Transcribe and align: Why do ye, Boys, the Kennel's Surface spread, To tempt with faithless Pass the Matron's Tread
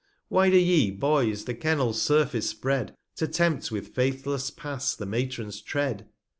Why 0.29 0.49
do 0.49 0.57
ye, 0.57 0.89
Boys, 0.89 1.45
the 1.45 1.53
Kennel's 1.53 2.01
Surface 2.01 2.49
spread, 2.49 2.95
To 3.17 3.27
tempt 3.27 3.69
with 3.69 3.89
faithless 3.93 4.49
Pass 4.49 4.95
the 4.95 5.05
Matron's 5.05 5.61
Tread 5.61 6.07